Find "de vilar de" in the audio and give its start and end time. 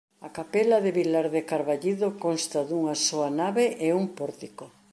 0.85-1.41